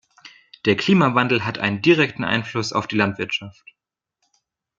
Der 0.65 0.75
Klimawandel 0.75 1.45
hat 1.45 1.59
einen 1.59 1.83
direkten 1.83 2.23
Einfluss 2.23 2.73
auf 2.73 2.87
die 2.87 2.95
Landwirtschaft. 2.95 3.63